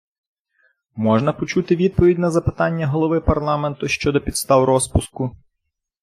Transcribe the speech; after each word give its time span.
Можна 0.95 1.33
почути 1.33 1.75
відповідь 1.75 2.19
на 2.19 2.31
запитання 2.31 2.87
Голови 2.87 3.21
парламенту 3.21 3.87
щодо 3.87 4.21
підстав 4.21 4.63
розпуску? 4.63 5.37